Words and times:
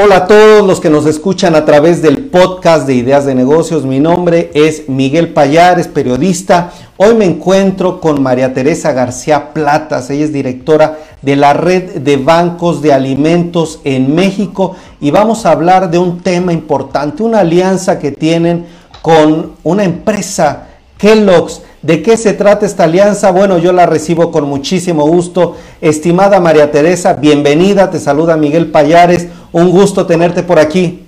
Hola 0.00 0.16
a 0.18 0.26
todos 0.28 0.64
los 0.64 0.78
que 0.78 0.90
nos 0.90 1.06
escuchan 1.06 1.56
a 1.56 1.64
través 1.64 2.02
del 2.02 2.26
podcast 2.28 2.86
de 2.86 2.94
Ideas 2.94 3.24
de 3.24 3.34
Negocios. 3.34 3.84
Mi 3.84 3.98
nombre 3.98 4.52
es 4.54 4.88
Miguel 4.88 5.32
Payares, 5.32 5.88
periodista. 5.88 6.70
Hoy 6.98 7.14
me 7.14 7.24
encuentro 7.24 8.00
con 8.00 8.22
María 8.22 8.54
Teresa 8.54 8.92
García 8.92 9.52
Platas. 9.52 10.08
Ella 10.10 10.26
es 10.26 10.32
directora 10.32 11.00
de 11.20 11.34
la 11.34 11.52
Red 11.52 11.96
de 11.96 12.16
Bancos 12.16 12.80
de 12.80 12.92
Alimentos 12.92 13.80
en 13.82 14.14
México 14.14 14.76
y 15.00 15.10
vamos 15.10 15.44
a 15.44 15.50
hablar 15.50 15.90
de 15.90 15.98
un 15.98 16.20
tema 16.20 16.52
importante, 16.52 17.24
una 17.24 17.40
alianza 17.40 17.98
que 17.98 18.12
tienen 18.12 18.66
con 19.02 19.54
una 19.64 19.82
empresa, 19.82 20.68
Kellogg's. 20.96 21.62
¿De 21.88 22.02
qué 22.02 22.18
se 22.18 22.34
trata 22.34 22.66
esta 22.66 22.84
alianza? 22.84 23.30
Bueno, 23.30 23.56
yo 23.56 23.72
la 23.72 23.86
recibo 23.86 24.30
con 24.30 24.46
muchísimo 24.46 25.08
gusto. 25.08 25.56
Estimada 25.80 26.38
María 26.38 26.70
Teresa, 26.70 27.14
bienvenida. 27.14 27.88
Te 27.88 27.98
saluda 27.98 28.36
Miguel 28.36 28.70
Payares. 28.70 29.28
Un 29.52 29.70
gusto 29.70 30.04
tenerte 30.04 30.42
por 30.42 30.58
aquí. 30.58 31.06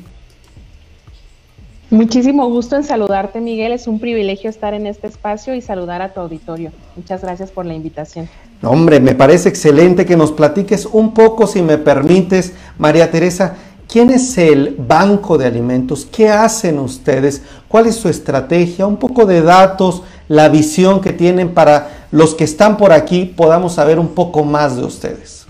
Muchísimo 1.90 2.48
gusto 2.48 2.76
en 2.76 2.84
saludarte, 2.84 3.42
Miguel. 3.42 3.72
Es 3.72 3.88
un 3.88 4.00
privilegio 4.00 4.48
estar 4.48 4.72
en 4.72 4.86
este 4.86 5.06
espacio 5.06 5.54
y 5.54 5.60
saludar 5.60 6.00
a 6.00 6.14
tu 6.14 6.20
auditorio. 6.20 6.72
Muchas 6.96 7.20
gracias 7.20 7.50
por 7.50 7.66
la 7.66 7.74
invitación. 7.74 8.30
hombre, 8.62 9.00
me 9.00 9.14
parece 9.14 9.50
excelente 9.50 10.06
que 10.06 10.16
nos 10.16 10.32
platiques 10.32 10.86
un 10.86 11.12
poco, 11.12 11.46
si 11.46 11.60
me 11.60 11.76
permites, 11.76 12.54
María 12.78 13.10
Teresa. 13.10 13.54
¿Quién 13.86 14.08
es 14.10 14.38
el 14.38 14.76
Banco 14.78 15.36
de 15.36 15.46
Alimentos? 15.46 16.06
¿Qué 16.06 16.28
hacen 16.28 16.78
ustedes? 16.78 17.42
¿Cuál 17.68 17.86
es 17.88 17.96
su 17.96 18.08
estrategia? 18.08 18.86
Un 18.86 18.98
poco 18.98 19.26
de 19.26 19.42
datos, 19.42 20.04
la 20.30 20.48
visión 20.48 21.00
que 21.00 21.12
tienen 21.12 21.54
para 21.54 22.06
los 22.12 22.36
que 22.36 22.44
están 22.44 22.76
por 22.76 22.92
aquí, 22.92 23.24
podamos 23.24 23.72
saber 23.72 23.98
un 23.98 24.14
poco 24.14 24.44
más 24.44 24.76
de 24.76 24.84
ustedes. 24.84 25.44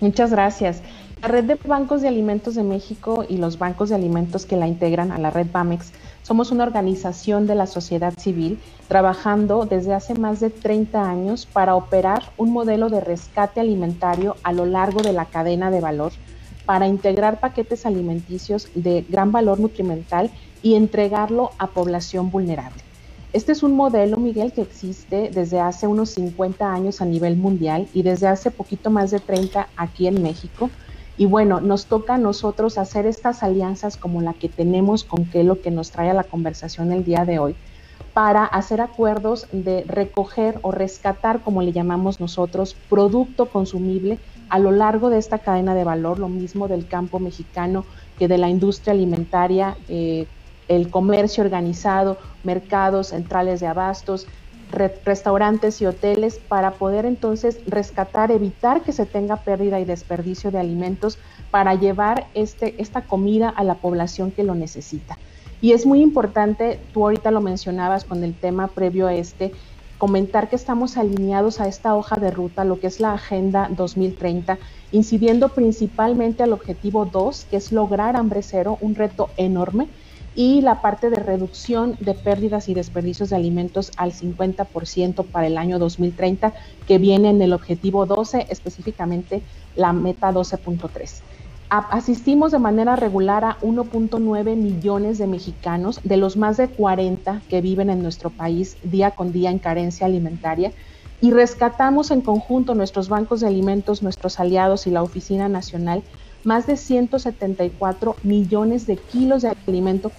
Muchas 0.00 0.32
gracias. 0.32 0.82
La 1.22 1.28
red 1.28 1.44
de 1.44 1.54
bancos 1.54 2.02
de 2.02 2.08
alimentos 2.08 2.56
de 2.56 2.64
México 2.64 3.24
y 3.28 3.36
los 3.36 3.56
bancos 3.56 3.90
de 3.90 3.94
alimentos 3.94 4.44
que 4.44 4.56
la 4.56 4.66
integran 4.66 5.12
a 5.12 5.18
la 5.18 5.30
red 5.30 5.46
BAMEX 5.52 5.92
somos 6.24 6.50
una 6.50 6.64
organización 6.64 7.46
de 7.46 7.54
la 7.54 7.68
sociedad 7.68 8.12
civil 8.18 8.58
trabajando 8.88 9.66
desde 9.66 9.94
hace 9.94 10.14
más 10.14 10.40
de 10.40 10.50
30 10.50 11.08
años 11.08 11.46
para 11.46 11.76
operar 11.76 12.24
un 12.38 12.50
modelo 12.50 12.88
de 12.88 13.00
rescate 13.00 13.60
alimentario 13.60 14.34
a 14.42 14.50
lo 14.50 14.66
largo 14.66 15.00
de 15.00 15.12
la 15.12 15.26
cadena 15.26 15.70
de 15.70 15.80
valor 15.80 16.10
para 16.66 16.88
integrar 16.88 17.38
paquetes 17.38 17.86
alimenticios 17.86 18.68
de 18.74 19.06
gran 19.08 19.30
valor 19.30 19.60
nutrimental 19.60 20.28
y 20.60 20.74
entregarlo 20.74 21.52
a 21.58 21.68
población 21.68 22.32
vulnerable. 22.32 22.87
Este 23.34 23.52
es 23.52 23.62
un 23.62 23.76
modelo, 23.76 24.16
Miguel, 24.16 24.52
que 24.54 24.62
existe 24.62 25.30
desde 25.30 25.60
hace 25.60 25.86
unos 25.86 26.10
50 26.10 26.72
años 26.72 27.02
a 27.02 27.04
nivel 27.04 27.36
mundial 27.36 27.86
y 27.92 28.02
desde 28.02 28.26
hace 28.26 28.50
poquito 28.50 28.88
más 28.90 29.10
de 29.10 29.20
30 29.20 29.68
aquí 29.76 30.06
en 30.06 30.22
México. 30.22 30.70
Y 31.18 31.26
bueno, 31.26 31.60
nos 31.60 31.86
toca 31.86 32.14
a 32.14 32.18
nosotros 32.18 32.78
hacer 32.78 33.04
estas 33.04 33.42
alianzas 33.42 33.98
como 33.98 34.22
la 34.22 34.32
que 34.32 34.48
tenemos 34.48 35.04
con 35.04 35.26
que 35.26 35.44
lo 35.44 35.60
que 35.60 35.70
nos 35.70 35.90
trae 35.90 36.08
a 36.08 36.14
la 36.14 36.24
conversación 36.24 36.90
el 36.90 37.04
día 37.04 37.26
de 37.26 37.38
hoy, 37.38 37.54
para 38.14 38.46
hacer 38.46 38.80
acuerdos 38.80 39.46
de 39.52 39.84
recoger 39.86 40.58
o 40.62 40.70
rescatar, 40.70 41.40
como 41.42 41.60
le 41.60 41.72
llamamos 41.72 42.20
nosotros, 42.20 42.76
producto 42.88 43.46
consumible 43.46 44.18
a 44.48 44.58
lo 44.58 44.70
largo 44.70 45.10
de 45.10 45.18
esta 45.18 45.40
cadena 45.40 45.74
de 45.74 45.84
valor, 45.84 46.18
lo 46.18 46.28
mismo 46.28 46.66
del 46.66 46.88
campo 46.88 47.18
mexicano 47.18 47.84
que 48.18 48.26
de 48.26 48.38
la 48.38 48.48
industria 48.48 48.94
alimentaria, 48.94 49.76
eh, 49.88 50.26
el 50.68 50.90
comercio 50.90 51.42
organizado, 51.42 52.18
mercados, 52.44 53.08
centrales 53.08 53.60
de 53.60 53.66
abastos, 53.66 54.26
restaurantes 55.04 55.80
y 55.80 55.86
hoteles 55.86 56.38
para 56.38 56.72
poder 56.72 57.06
entonces 57.06 57.58
rescatar, 57.66 58.30
evitar 58.30 58.82
que 58.82 58.92
se 58.92 59.06
tenga 59.06 59.36
pérdida 59.36 59.80
y 59.80 59.84
desperdicio 59.84 60.50
de 60.50 60.58
alimentos 60.58 61.18
para 61.50 61.74
llevar 61.74 62.26
este, 62.34 62.80
esta 62.80 63.02
comida 63.02 63.48
a 63.48 63.64
la 63.64 63.76
población 63.76 64.30
que 64.30 64.44
lo 64.44 64.54
necesita. 64.54 65.16
Y 65.60 65.72
es 65.72 65.86
muy 65.86 66.02
importante, 66.02 66.78
tú 66.92 67.04
ahorita 67.04 67.30
lo 67.30 67.40
mencionabas 67.40 68.04
con 68.04 68.22
el 68.22 68.34
tema 68.34 68.68
previo 68.68 69.06
a 69.06 69.14
este, 69.14 69.52
comentar 69.96 70.48
que 70.48 70.56
estamos 70.56 70.96
alineados 70.96 71.60
a 71.60 71.66
esta 71.66 71.96
hoja 71.96 72.16
de 72.16 72.30
ruta, 72.30 72.64
lo 72.64 72.78
que 72.78 72.86
es 72.86 73.00
la 73.00 73.14
Agenda 73.14 73.68
2030, 73.70 74.58
incidiendo 74.92 75.48
principalmente 75.48 76.44
al 76.44 76.52
objetivo 76.52 77.06
2, 77.06 77.46
que 77.50 77.56
es 77.56 77.72
lograr 77.72 78.14
hambre 78.16 78.42
cero, 78.42 78.78
un 78.80 78.94
reto 78.94 79.30
enorme 79.36 79.88
y 80.38 80.60
la 80.60 80.80
parte 80.80 81.10
de 81.10 81.16
reducción 81.16 81.96
de 81.98 82.14
pérdidas 82.14 82.68
y 82.68 82.74
desperdicios 82.74 83.30
de 83.30 83.34
alimentos 83.34 83.90
al 83.96 84.12
50% 84.12 85.26
para 85.26 85.48
el 85.48 85.58
año 85.58 85.80
2030, 85.80 86.54
que 86.86 86.98
viene 86.98 87.30
en 87.30 87.42
el 87.42 87.52
objetivo 87.52 88.06
12, 88.06 88.46
específicamente 88.48 89.42
la 89.74 89.92
meta 89.92 90.30
12.3. 90.30 91.22
Asistimos 91.70 92.52
de 92.52 92.60
manera 92.60 92.94
regular 92.94 93.44
a 93.44 93.58
1.9 93.62 94.54
millones 94.54 95.18
de 95.18 95.26
mexicanos, 95.26 95.98
de 96.04 96.16
los 96.16 96.36
más 96.36 96.56
de 96.56 96.68
40 96.68 97.42
que 97.48 97.60
viven 97.60 97.90
en 97.90 98.00
nuestro 98.00 98.30
país 98.30 98.76
día 98.84 99.10
con 99.10 99.32
día 99.32 99.50
en 99.50 99.58
carencia 99.58 100.06
alimentaria, 100.06 100.70
y 101.20 101.32
rescatamos 101.32 102.12
en 102.12 102.20
conjunto 102.20 102.76
nuestros 102.76 103.08
bancos 103.08 103.40
de 103.40 103.48
alimentos, 103.48 104.04
nuestros 104.04 104.38
aliados 104.38 104.86
y 104.86 104.92
la 104.92 105.02
Oficina 105.02 105.48
Nacional 105.48 106.04
más 106.44 106.66
de 106.66 106.76
174 106.76 108.16
millones 108.22 108.86
de 108.86 108.96
kilos 108.96 109.42
de 109.42 109.52
alimento 109.66 110.12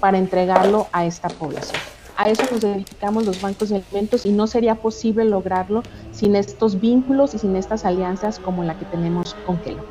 para 0.00 0.18
entregarlo 0.18 0.88
a 0.92 1.06
esta 1.06 1.28
población. 1.28 1.80
A 2.16 2.30
eso 2.30 2.42
nos 2.50 2.62
dedicamos 2.62 3.26
los 3.26 3.42
bancos 3.42 3.68
de 3.68 3.76
alimentos 3.76 4.24
y 4.24 4.30
no 4.30 4.46
sería 4.46 4.76
posible 4.76 5.24
lograrlo 5.24 5.82
sin 6.12 6.34
estos 6.34 6.80
vínculos 6.80 7.34
y 7.34 7.38
sin 7.38 7.54
estas 7.56 7.84
alianzas 7.84 8.38
como 8.38 8.64
la 8.64 8.78
que 8.78 8.86
tenemos 8.86 9.36
con 9.44 9.58
Kelo. 9.58 9.84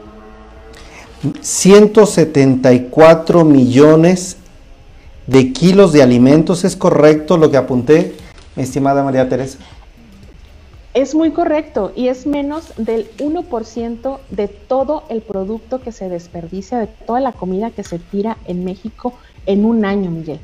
174 1.41 3.45
millones 3.45 4.37
de 5.27 5.53
kilos 5.53 5.93
de 5.93 6.01
alimentos, 6.03 6.63
¿es 6.63 6.75
correcto 6.75 7.37
lo 7.37 7.51
que 7.51 7.57
apunté, 7.57 8.15
mi 8.55 8.63
estimada 8.63 9.03
María 9.03 9.29
Teresa? 9.29 9.59
Es 10.95 11.13
muy 11.13 11.31
correcto 11.31 11.91
y 11.93 12.07
es 12.07 12.25
menos 12.25 12.71
del 12.77 13.11
1% 13.17 14.17
de 14.29 14.47
todo 14.47 15.03
el 15.09 15.21
producto 15.21 15.81
que 15.81 15.91
se 15.91 16.07
desperdicia, 16.07 16.79
de 16.79 16.87
toda 16.87 17.19
la 17.19 17.33
comida 17.33 17.69
que 17.69 17.83
se 17.83 17.99
tira 17.99 18.37
en 18.45 18.63
México 18.63 19.13
en 19.45 19.65
un 19.65 19.83
año, 19.83 20.09
Miguel. 20.09 20.39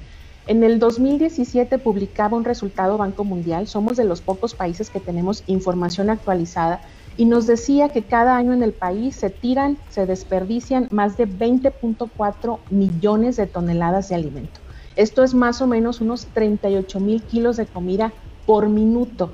En 0.47 0.65
el 0.65 0.77
2017 0.77 1.77
publicaba 1.77 2.35
un 2.35 2.43
resultado 2.43 2.97
Banco 2.97 3.23
Mundial, 3.23 3.65
somos 3.69 3.95
de 3.95 4.03
los 4.03 4.19
pocos 4.19 4.53
países 4.53 4.89
que 4.89 4.99
tenemos 4.99 5.45
información 5.47 6.09
actualizada 6.09 6.81
y 7.15 7.23
nos 7.23 7.47
decía 7.47 7.87
que 7.87 8.03
cada 8.03 8.35
año 8.35 8.51
en 8.51 8.61
el 8.61 8.73
país 8.73 9.15
se 9.15 9.29
tiran, 9.29 9.77
se 9.89 10.05
desperdician 10.05 10.89
más 10.91 11.15
de 11.15 11.29
20.4 11.29 12.59
millones 12.69 13.37
de 13.37 13.47
toneladas 13.47 14.09
de 14.09 14.15
alimento. 14.15 14.59
Esto 14.97 15.23
es 15.23 15.33
más 15.33 15.61
o 15.61 15.67
menos 15.67 16.01
unos 16.01 16.25
38 16.33 16.99
mil 16.99 17.21
kilos 17.23 17.55
de 17.55 17.67
comida 17.67 18.11
por 18.45 18.67
minuto. 18.67 19.31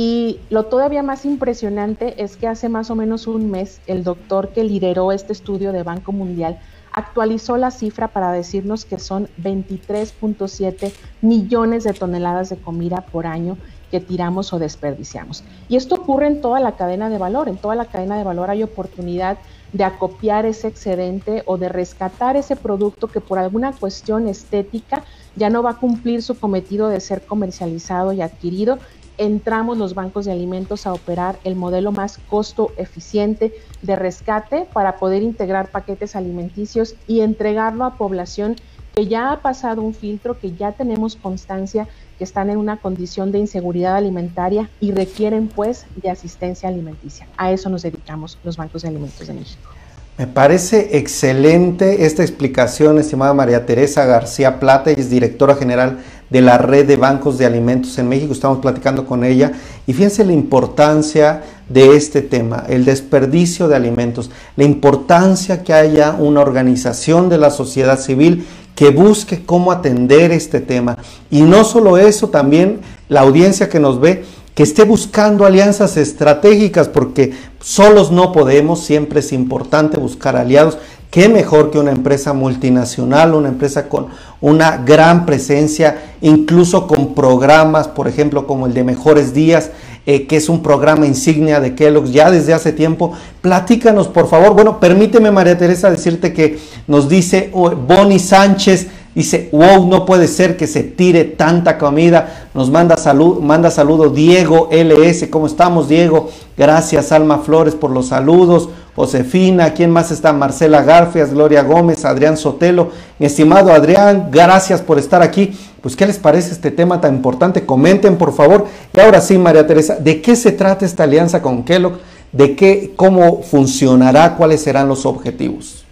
Y 0.00 0.38
lo 0.48 0.66
todavía 0.66 1.02
más 1.02 1.24
impresionante 1.24 2.22
es 2.22 2.36
que 2.36 2.46
hace 2.46 2.68
más 2.68 2.88
o 2.88 2.94
menos 2.94 3.26
un 3.26 3.50
mes 3.50 3.80
el 3.88 4.04
doctor 4.04 4.50
que 4.50 4.62
lideró 4.62 5.10
este 5.10 5.32
estudio 5.32 5.72
de 5.72 5.82
Banco 5.82 6.12
Mundial 6.12 6.60
actualizó 6.92 7.56
la 7.56 7.72
cifra 7.72 8.06
para 8.06 8.30
decirnos 8.30 8.84
que 8.84 9.00
son 9.00 9.28
23.7 9.42 10.92
millones 11.20 11.82
de 11.82 11.94
toneladas 11.94 12.48
de 12.48 12.58
comida 12.58 13.06
por 13.10 13.26
año 13.26 13.58
que 13.90 13.98
tiramos 13.98 14.52
o 14.52 14.60
desperdiciamos. 14.60 15.42
Y 15.68 15.74
esto 15.74 15.96
ocurre 15.96 16.28
en 16.28 16.40
toda 16.40 16.60
la 16.60 16.76
cadena 16.76 17.08
de 17.08 17.18
valor. 17.18 17.48
En 17.48 17.56
toda 17.56 17.74
la 17.74 17.86
cadena 17.86 18.16
de 18.16 18.24
valor 18.24 18.50
hay 18.50 18.62
oportunidad 18.62 19.38
de 19.72 19.84
acopiar 19.84 20.46
ese 20.46 20.68
excedente 20.68 21.42
o 21.46 21.58
de 21.58 21.68
rescatar 21.68 22.36
ese 22.36 22.54
producto 22.56 23.08
que 23.08 23.20
por 23.20 23.38
alguna 23.38 23.72
cuestión 23.72 24.28
estética 24.28 25.04
ya 25.36 25.50
no 25.50 25.62
va 25.62 25.70
a 25.70 25.78
cumplir 25.78 26.22
su 26.22 26.38
cometido 26.38 26.88
de 26.88 27.00
ser 27.00 27.22
comercializado 27.22 28.12
y 28.12 28.22
adquirido 28.22 28.78
entramos 29.18 29.76
los 29.76 29.94
bancos 29.94 30.24
de 30.24 30.32
alimentos 30.32 30.86
a 30.86 30.92
operar 30.92 31.38
el 31.44 31.56
modelo 31.56 31.92
más 31.92 32.18
costo 32.28 32.72
eficiente 32.76 33.52
de 33.82 33.96
rescate 33.96 34.66
para 34.72 34.96
poder 34.96 35.22
integrar 35.22 35.70
paquetes 35.70 36.16
alimenticios 36.16 36.94
y 37.06 37.20
entregarlo 37.20 37.84
a 37.84 37.94
población 37.94 38.56
que 38.94 39.06
ya 39.06 39.30
ha 39.30 39.42
pasado 39.42 39.82
un 39.82 39.94
filtro, 39.94 40.38
que 40.38 40.52
ya 40.52 40.72
tenemos 40.72 41.14
constancia 41.16 41.86
que 42.18 42.24
están 42.24 42.50
en 42.50 42.56
una 42.56 42.78
condición 42.78 43.30
de 43.30 43.38
inseguridad 43.38 43.94
alimentaria 43.94 44.70
y 44.80 44.90
requieren 44.90 45.48
pues 45.48 45.86
de 45.94 46.10
asistencia 46.10 46.68
alimenticia. 46.68 47.28
A 47.36 47.52
eso 47.52 47.68
nos 47.68 47.82
dedicamos 47.82 48.38
los 48.42 48.56
bancos 48.56 48.82
de 48.82 48.88
alimentos 48.88 49.26
de 49.26 49.34
México. 49.34 49.70
Me 50.18 50.26
parece 50.26 50.98
excelente 50.98 52.04
esta 52.04 52.24
explicación, 52.24 52.98
estimada 52.98 53.32
María 53.34 53.66
Teresa 53.66 54.04
García 54.04 54.58
Plata, 54.58 54.90
es 54.90 55.10
directora 55.10 55.54
general 55.54 56.00
de 56.30 56.40
la 56.42 56.58
red 56.58 56.86
de 56.86 56.96
bancos 56.96 57.38
de 57.38 57.46
alimentos 57.46 57.98
en 57.98 58.08
México. 58.08 58.32
Estamos 58.32 58.58
platicando 58.58 59.06
con 59.06 59.24
ella 59.24 59.52
y 59.86 59.92
fíjense 59.92 60.24
la 60.24 60.32
importancia 60.32 61.42
de 61.68 61.96
este 61.96 62.22
tema, 62.22 62.64
el 62.68 62.84
desperdicio 62.84 63.68
de 63.68 63.76
alimentos, 63.76 64.30
la 64.56 64.64
importancia 64.64 65.62
que 65.62 65.74
haya 65.74 66.12
una 66.18 66.40
organización 66.40 67.28
de 67.28 67.38
la 67.38 67.50
sociedad 67.50 67.98
civil 67.98 68.46
que 68.74 68.90
busque 68.90 69.44
cómo 69.44 69.72
atender 69.72 70.30
este 70.30 70.60
tema. 70.60 70.98
Y 71.30 71.42
no 71.42 71.64
solo 71.64 71.98
eso, 71.98 72.28
también 72.28 72.80
la 73.08 73.22
audiencia 73.22 73.68
que 73.68 73.80
nos 73.80 74.00
ve, 74.00 74.24
que 74.54 74.62
esté 74.62 74.84
buscando 74.84 75.44
alianzas 75.44 75.96
estratégicas, 75.96 76.88
porque 76.88 77.32
solos 77.60 78.12
no 78.12 78.32
podemos, 78.32 78.84
siempre 78.84 79.20
es 79.20 79.32
importante 79.32 79.98
buscar 79.98 80.36
aliados. 80.36 80.78
¿Qué 81.10 81.28
mejor 81.28 81.70
que 81.70 81.78
una 81.78 81.90
empresa 81.90 82.34
multinacional, 82.34 83.34
una 83.34 83.48
empresa 83.48 83.88
con 83.88 84.08
una 84.40 84.76
gran 84.76 85.26
presencia, 85.26 85.98
incluso 86.20 86.86
con 86.86 87.14
programas, 87.14 87.88
por 87.88 88.08
ejemplo, 88.08 88.46
como 88.46 88.66
el 88.66 88.74
de 88.74 88.84
Mejores 88.84 89.34
Días, 89.34 89.70
eh, 90.06 90.26
que 90.26 90.36
es 90.36 90.48
un 90.48 90.62
programa 90.62 91.06
insignia 91.06 91.60
de 91.60 91.74
Kellogg 91.74 92.06
ya 92.06 92.30
desde 92.30 92.54
hace 92.54 92.72
tiempo. 92.72 93.12
Platícanos, 93.40 94.08
por 94.08 94.28
favor. 94.28 94.54
Bueno, 94.54 94.80
permíteme, 94.80 95.30
María 95.30 95.58
Teresa, 95.58 95.90
decirte 95.90 96.32
que 96.32 96.58
nos 96.86 97.08
dice 97.08 97.50
oh, 97.52 97.70
Bonnie 97.70 98.18
Sánchez, 98.18 98.86
dice, 99.14 99.48
wow, 99.52 99.86
no 99.86 100.06
puede 100.06 100.28
ser 100.28 100.56
que 100.56 100.66
se 100.66 100.82
tire 100.84 101.24
tanta 101.24 101.76
comida. 101.76 102.48
Nos 102.54 102.70
manda 102.70 102.96
salud, 102.96 103.40
manda 103.40 103.70
saludo 103.70 104.08
Diego 104.08 104.70
LS. 104.72 105.28
¿Cómo 105.28 105.46
estamos, 105.46 105.88
Diego? 105.88 106.30
Gracias, 106.56 107.12
Alma 107.12 107.40
Flores, 107.40 107.74
por 107.74 107.90
los 107.90 108.08
saludos. 108.08 108.70
Josefina, 108.98 109.74
¿quién 109.74 109.92
más 109.92 110.10
está? 110.10 110.32
Marcela 110.32 110.82
Garfias, 110.82 111.32
Gloria 111.32 111.62
Gómez, 111.62 112.04
Adrián 112.04 112.36
Sotelo. 112.36 112.90
Mi 113.20 113.26
estimado 113.26 113.72
Adrián, 113.72 114.28
gracias 114.32 114.82
por 114.82 114.98
estar 114.98 115.22
aquí. 115.22 115.56
Pues, 115.80 115.94
¿qué 115.94 116.04
les 116.04 116.18
parece 116.18 116.50
este 116.50 116.72
tema 116.72 117.00
tan 117.00 117.14
importante? 117.14 117.64
Comenten, 117.64 118.18
por 118.18 118.32
favor. 118.32 118.66
Y 118.92 118.98
ahora 118.98 119.20
sí, 119.20 119.38
María 119.38 119.64
Teresa, 119.68 119.94
¿de 119.94 120.20
qué 120.20 120.34
se 120.34 120.50
trata 120.50 120.84
esta 120.84 121.04
alianza 121.04 121.40
con 121.40 121.62
Kellogg? 121.62 122.00
¿De 122.32 122.56
qué, 122.56 122.92
cómo 122.96 123.42
funcionará? 123.42 124.34
¿Cuáles 124.36 124.62
serán 124.62 124.88
los 124.88 125.06
objetivos? 125.06 125.84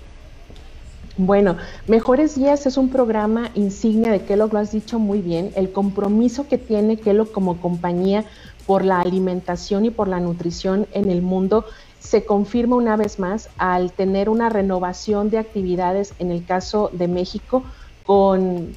Bueno, 1.17 1.59
Mejores 1.87 2.35
Días 2.35 2.67
es 2.67 2.77
un 2.77 2.89
programa 2.89 3.51
insignia 3.55 4.11
de 4.11 4.23
Kellogg, 4.23 4.53
lo 4.53 4.59
has 4.59 4.73
dicho 4.73 4.99
muy 4.99 5.21
bien, 5.21 5.53
el 5.55 5.71
compromiso 5.71 6.49
que 6.49 6.59
tiene 6.59 6.97
Kellogg 6.97 7.31
como 7.31 7.59
compañía 7.59 8.25
por 8.67 8.85
la 8.85 9.01
alimentación 9.01 9.85
y 9.85 9.91
por 9.91 10.09
la 10.09 10.19
nutrición 10.19 10.89
en 10.93 11.09
el 11.09 11.23
mundo 11.23 11.65
se 12.07 12.25
confirma 12.25 12.77
una 12.77 12.97
vez 12.97 13.19
más 13.19 13.49
al 13.59 13.91
tener 13.91 14.29
una 14.29 14.49
renovación 14.49 15.29
de 15.29 15.39
actividades 15.39 16.15
en 16.21 16.31
el 16.31 16.45
caso 16.45 16.89
de 16.93 17.09
México 17.09 17.65
con, 18.05 18.75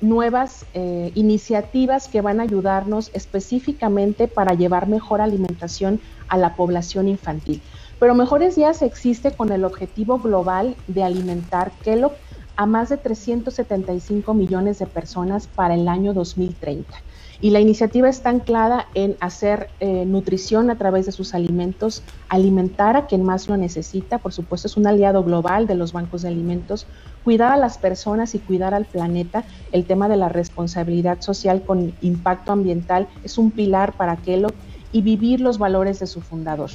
nuevas 0.00 0.64
eh, 0.74 1.10
iniciativas 1.16 2.06
que 2.06 2.20
van 2.20 2.38
a 2.38 2.44
ayudarnos 2.44 3.10
específicamente 3.14 4.28
para 4.28 4.54
llevar 4.54 4.86
mejor 4.86 5.20
alimentación 5.20 6.00
a 6.28 6.36
la 6.36 6.54
población 6.54 7.08
infantil. 7.08 7.60
Pero 7.98 8.14
Mejores 8.14 8.54
Días 8.54 8.80
existe 8.82 9.32
con 9.32 9.50
el 9.50 9.64
objetivo 9.64 10.20
global 10.20 10.76
de 10.86 11.02
alimentar 11.02 11.72
Kellogg 11.82 12.12
a 12.54 12.66
más 12.66 12.90
de 12.90 12.96
375 12.96 14.34
millones 14.34 14.78
de 14.78 14.86
personas 14.86 15.48
para 15.48 15.74
el 15.74 15.88
año 15.88 16.14
2030. 16.14 16.94
Y 17.42 17.50
la 17.50 17.60
iniciativa 17.60 18.08
está 18.08 18.28
anclada 18.28 18.88
en 18.94 19.16
hacer 19.20 19.70
eh, 19.80 20.04
nutrición 20.04 20.70
a 20.70 20.76
través 20.76 21.06
de 21.06 21.12
sus 21.12 21.32
alimentos, 21.34 22.04
alimentar 22.28 22.96
a 22.96 23.06
quien 23.06 23.22
más 23.22 23.48
lo 23.48 23.56
necesita, 23.56 24.18
por 24.18 24.34
supuesto 24.34 24.68
es 24.68 24.76
un 24.76 24.86
aliado 24.86 25.24
global 25.24 25.66
de 25.66 25.74
los 25.74 25.92
bancos 25.94 26.20
de 26.20 26.28
alimentos, 26.28 26.86
cuidar 27.24 27.52
a 27.52 27.56
las 27.56 27.78
personas 27.78 28.34
y 28.34 28.40
cuidar 28.40 28.74
al 28.74 28.86
planeta. 28.86 29.46
El 29.72 29.86
tema 29.86 30.08
de 30.08 30.18
la 30.18 30.28
responsabilidad 30.28 31.22
social 31.22 31.64
con 31.64 31.96
impacto 32.00 32.52
ambiental 32.52 33.08
es 33.22 33.38
un 33.38 33.52
pilar 33.52 33.96
para 33.96 34.18
Kellogg 34.18 34.54
y 34.92 35.00
vivir 35.00 35.40
los 35.40 35.58
valores 35.58 35.98
de 35.98 36.06
su 36.06 36.20
fundador. 36.20 36.70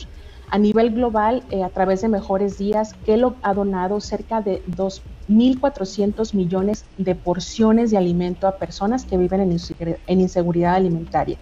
A 0.49 0.57
nivel 0.57 0.91
global, 0.91 1.43
eh, 1.49 1.63
a 1.63 1.69
través 1.69 2.01
de 2.01 2.07
Mejores 2.07 2.57
Días, 2.57 2.93
Kellogg 3.05 3.37
ha 3.41 3.53
donado 3.53 3.99
cerca 3.99 4.41
de 4.41 4.63
2.400 4.67 6.33
millones 6.33 6.85
de 6.97 7.15
porciones 7.15 7.91
de 7.91 7.97
alimento 7.97 8.47
a 8.47 8.57
personas 8.57 9.05
que 9.05 9.17
viven 9.17 9.41
en 9.41 10.19
inseguridad 10.19 10.75
alimentaria. 10.75 11.37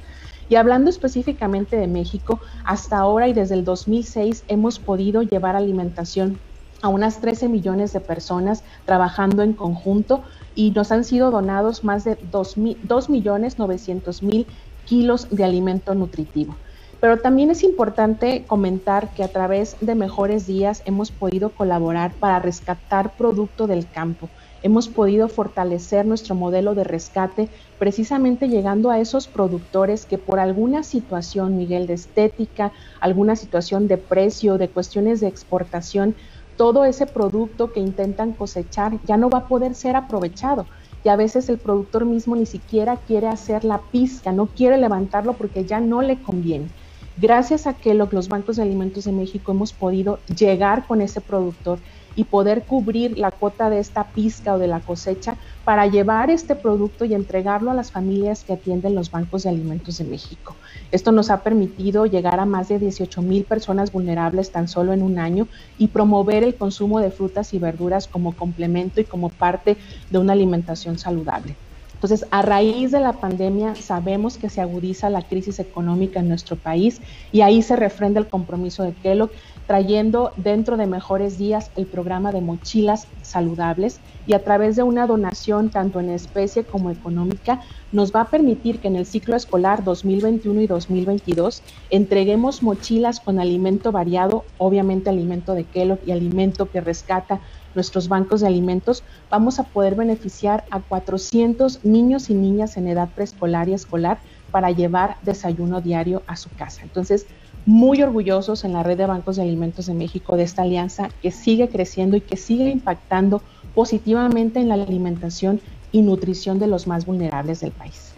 Y 0.50 0.56
hablando 0.56 0.90
específicamente 0.90 1.78
de 1.78 1.88
México, 1.88 2.40
hasta 2.66 2.98
ahora 2.98 3.28
y 3.28 3.34
desde 3.34 3.56
el 3.56 3.64
2006 3.64 4.46
hemos 4.48 4.80
podido 4.80 5.22
llevar 5.22 5.56
alimentación 5.56 6.40
a 6.82 6.90
unas 6.90 7.22
13 7.22 7.48
millones 7.48 7.94
de 7.94 8.02
personas 8.02 8.64
trabajando 8.86 9.42
en 9.42 9.54
conjunto 9.54 10.24
y 10.54 10.72
nos 10.72 10.92
han 10.92 11.06
sido 11.06 11.32
donados 11.32 11.84
más 11.84 12.04
de 12.04 12.18
2 12.22 13.10
millones 13.10 13.58
900 13.58 14.22
mil 14.22 14.48
kilos 14.86 15.30
de 15.30 15.46
alimento 15.46 15.96
nutritivo. 15.96 16.58
Pero 17.04 17.18
también 17.18 17.52
es 17.52 17.64
importante 17.64 18.46
comentar 18.48 19.14
que 19.14 19.26
a 19.26 19.28
través 19.28 19.76
de 19.82 19.94
Mejores 19.94 20.48
Días 20.48 20.82
hemos 20.86 21.12
podido 21.12 21.54
colaborar 21.54 22.14
para 22.18 22.40
rescatar 22.40 23.18
producto 23.18 23.68
del 23.68 23.92
campo. 23.92 24.30
Hemos 24.62 24.88
podido 24.88 25.28
fortalecer 25.28 26.06
nuestro 26.06 26.34
modelo 26.34 26.76
de 26.76 26.86
rescate 26.86 27.50
precisamente 27.78 28.48
llegando 28.48 28.90
a 28.90 29.02
esos 29.02 29.28
productores 29.28 30.06
que 30.06 30.18
por 30.18 30.40
alguna 30.40 30.82
situación, 30.84 31.58
Miguel, 31.58 31.88
de 31.88 31.96
estética, 31.96 32.72
alguna 33.02 33.36
situación 33.36 33.90
de 33.90 33.98
precio, 33.98 34.58
de 34.58 34.70
cuestiones 34.70 35.20
de 35.20 35.28
exportación, 35.28 36.16
todo 36.56 36.86
ese 36.86 37.06
producto 37.06 37.74
que 37.74 37.82
intentan 37.82 38.32
cosechar 38.32 38.98
ya 39.04 39.18
no 39.18 39.30
va 39.30 39.40
a 39.40 39.48
poder 39.50 39.76
ser 39.76 39.98
aprovechado 39.98 40.68
y 41.04 41.10
a 41.10 41.18
veces 41.18 41.50
el 41.50 41.60
productor 41.60 42.06
mismo 42.06 42.38
ni 42.38 42.46
siquiera 42.46 42.96
quiere 42.96 43.28
hacer 43.28 43.66
la 43.66 43.82
pizca, 43.92 44.32
no 44.32 44.48
quiere 44.48 44.78
levantarlo 44.78 45.34
porque 45.34 45.66
ya 45.66 45.82
no 45.82 46.02
le 46.02 46.22
conviene. 46.22 46.70
Gracias 47.16 47.68
a 47.68 47.76
que 47.76 47.94
los 47.94 48.28
bancos 48.28 48.56
de 48.56 48.64
alimentos 48.64 49.04
de 49.04 49.12
México 49.12 49.52
hemos 49.52 49.72
podido 49.72 50.24
llegar 50.26 50.88
con 50.88 51.00
ese 51.00 51.22
productor 51.22 51.80
y 52.16 52.24
poder 52.24 52.66
cubrir 52.66 53.20
la 53.20 53.30
cuota 53.30 53.70
de 53.70 53.78
esta 53.78 54.12
pizca 54.14 54.56
o 54.56 54.58
de 54.58 54.68
la 54.68 54.80
cosecha 54.80 55.38
para 55.64 55.86
llevar 55.86 56.32
este 56.32 56.56
producto 56.56 57.06
y 57.06 57.14
entregarlo 57.14 57.70
a 57.70 57.76
las 57.76 57.92
familias 57.92 58.44
que 58.44 58.54
atienden 58.54 58.96
los 58.96 59.12
bancos 59.12 59.44
de 59.44 59.50
alimentos 59.50 59.98
de 60.00 60.06
México. 60.06 60.58
Esto 60.92 61.12
nos 61.12 61.30
ha 61.30 61.44
permitido 61.44 62.08
llegar 62.08 62.40
a 62.40 62.48
más 62.48 62.68
de 62.70 62.80
18 62.80 63.22
mil 63.22 63.46
personas 63.46 63.92
vulnerables 63.92 64.52
tan 64.52 64.68
solo 64.68 64.92
en 64.92 65.04
un 65.04 65.20
año 65.20 65.50
y 65.78 65.90
promover 65.90 66.44
el 66.44 66.58
consumo 66.58 67.00
de 67.00 67.12
frutas 67.12 67.54
y 67.54 67.60
verduras 67.60 68.08
como 68.08 68.36
complemento 68.36 69.00
y 69.02 69.06
como 69.06 69.30
parte 69.30 69.78
de 70.10 70.18
una 70.18 70.34
alimentación 70.34 70.98
saludable. 70.98 71.60
Entonces, 72.04 72.28
a 72.32 72.42
raíz 72.42 72.92
de 72.92 73.00
la 73.00 73.14
pandemia 73.14 73.76
sabemos 73.76 74.38
que 74.38 74.50
se 74.50 74.60
agudiza 74.60 75.10
la 75.10 75.22
crisis 75.22 75.60
económica 75.60 76.20
en 76.20 76.28
nuestro 76.28 76.58
país 76.58 77.00
y 77.32 77.40
ahí 77.40 77.62
se 77.62 77.78
refrenda 77.78 78.20
el 78.20 78.28
compromiso 78.28 78.84
de 78.84 78.92
Kellogg 78.92 79.32
trayendo 79.68 80.34
dentro 80.36 80.76
de 80.76 80.86
mejores 80.86 81.38
días 81.38 81.72
el 81.78 81.86
programa 81.86 82.34
de 82.34 82.42
mochilas 82.42 83.08
saludables. 83.22 84.02
Y 84.28 84.34
a 84.34 84.44
través 84.44 84.76
de 84.76 84.84
una 84.84 85.08
donación 85.08 85.70
tanto 85.70 86.02
en 86.02 86.10
especie 86.10 86.66
como 86.66 86.92
económica 86.92 87.62
nos 87.94 88.14
va 88.14 88.22
a 88.22 88.30
permitir 88.30 88.80
que 88.80 88.90
en 88.90 88.98
el 88.98 89.06
ciclo 89.06 89.38
escolar 89.38 89.86
2021 89.86 90.60
y 90.62 90.68
2022 90.68 91.64
entreguemos 91.90 92.64
mochilas 92.64 93.22
con 93.22 93.40
alimento 93.40 93.94
variado, 93.94 94.44
obviamente 94.58 95.10
alimento 95.10 95.54
de 95.54 95.64
Kellogg 95.64 96.00
y 96.06 96.12
alimento 96.12 96.70
que 96.70 96.82
rescata 96.82 97.40
nuestros 97.76 98.08
bancos 98.08 98.42
de 98.42 98.48
alimentos, 98.48 99.04
vamos 99.30 99.60
a 99.60 99.64
poder 99.64 99.96
beneficiar 99.96 100.64
a 100.72 100.80
400 100.80 101.84
niños 101.84 102.30
y 102.30 102.34
niñas 102.34 102.78
en 102.78 102.88
edad 102.88 103.10
preescolar 103.14 103.70
y 103.70 103.74
escolar 103.74 104.20
para 104.52 104.72
llevar 104.72 105.18
desayuno 105.24 105.82
diario 105.82 106.22
a 106.28 106.36
su 106.36 106.50
casa. 106.52 106.82
Entonces, 106.84 107.26
muy 107.66 108.02
orgullosos 108.02 108.66
en 108.66 108.74
la 108.74 108.84
red 108.84 108.98
de 108.98 109.06
bancos 109.06 109.38
de 109.38 109.42
alimentos 109.42 109.86
de 109.86 109.94
México 109.94 110.36
de 110.36 110.44
esta 110.44 110.64
alianza 110.64 111.10
que 111.22 111.32
sigue 111.32 111.70
creciendo 111.70 112.18
y 112.18 112.22
que 112.22 112.38
sigue 112.38 112.70
impactando 112.70 113.42
positivamente 113.74 114.60
en 114.60 114.70
la 114.70 114.76
alimentación 114.76 115.62
y 115.92 116.02
nutrición 116.02 116.60
de 116.60 116.68
los 116.68 116.88
más 116.88 117.06
vulnerables 117.06 117.62
del 117.62 117.72
país. 117.72 118.14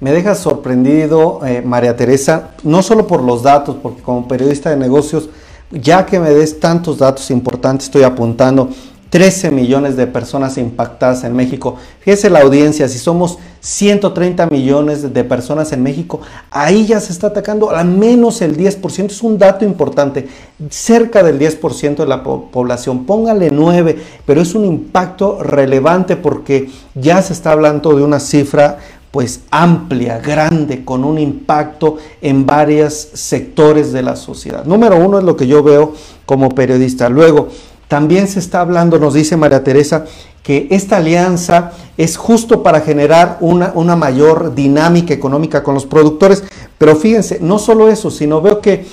Me 0.00 0.10
deja 0.10 0.34
sorprendido, 0.34 1.46
eh, 1.46 1.62
María 1.62 1.96
Teresa, 1.96 2.50
no 2.64 2.82
solo 2.82 3.06
por 3.06 3.22
los 3.22 3.44
datos, 3.44 3.76
porque 3.80 4.02
como 4.02 4.26
periodista 4.26 4.70
de 4.70 4.76
negocios 4.76 5.28
ya 5.72 6.06
que 6.06 6.20
me 6.20 6.30
des 6.30 6.60
tantos 6.60 6.98
datos 6.98 7.30
importantes, 7.30 7.86
estoy 7.86 8.02
apuntando 8.02 8.70
13 9.12 9.50
millones 9.50 9.94
de 9.94 10.06
personas 10.06 10.56
impactadas 10.56 11.22
en 11.24 11.36
México. 11.36 11.76
Fíjese 12.00 12.30
la 12.30 12.40
audiencia, 12.40 12.88
si 12.88 12.98
somos 12.98 13.36
130 13.60 14.46
millones 14.46 15.12
de 15.12 15.24
personas 15.24 15.70
en 15.72 15.82
México, 15.82 16.22
ahí 16.50 16.86
ya 16.86 16.98
se 16.98 17.12
está 17.12 17.26
atacando 17.26 17.70
al 17.70 17.88
menos 17.88 18.40
el 18.40 18.56
10%, 18.56 19.10
es 19.10 19.22
un 19.22 19.36
dato 19.36 19.66
importante, 19.66 20.28
cerca 20.70 21.22
del 21.22 21.38
10% 21.38 21.96
de 21.96 22.06
la 22.06 22.22
población, 22.22 23.04
póngale 23.04 23.50
9, 23.50 23.98
pero 24.24 24.40
es 24.40 24.54
un 24.54 24.64
impacto 24.64 25.42
relevante 25.42 26.16
porque 26.16 26.70
ya 26.94 27.20
se 27.20 27.34
está 27.34 27.52
hablando 27.52 27.94
de 27.94 28.02
una 28.02 28.18
cifra 28.18 28.78
pues 29.12 29.42
amplia, 29.50 30.18
grande, 30.18 30.84
con 30.84 31.04
un 31.04 31.18
impacto 31.18 31.98
en 32.22 32.46
varios 32.46 32.94
sectores 33.12 33.92
de 33.92 34.02
la 34.02 34.16
sociedad. 34.16 34.64
Número 34.64 34.96
uno 34.96 35.18
es 35.18 35.24
lo 35.24 35.36
que 35.36 35.46
yo 35.46 35.62
veo 35.62 35.92
como 36.24 36.48
periodista. 36.48 37.10
Luego, 37.10 37.48
también 37.88 38.26
se 38.26 38.38
está 38.38 38.60
hablando, 38.60 38.98
nos 38.98 39.12
dice 39.12 39.36
María 39.36 39.62
Teresa, 39.62 40.06
que 40.42 40.66
esta 40.70 40.96
alianza 40.96 41.72
es 41.98 42.16
justo 42.16 42.62
para 42.62 42.80
generar 42.80 43.36
una, 43.40 43.72
una 43.74 43.96
mayor 43.96 44.54
dinámica 44.54 45.12
económica 45.12 45.62
con 45.62 45.74
los 45.74 45.84
productores. 45.84 46.42
Pero 46.78 46.96
fíjense, 46.96 47.38
no 47.42 47.58
solo 47.58 47.90
eso, 47.90 48.10
sino 48.10 48.40
veo 48.40 48.62
que 48.62 48.86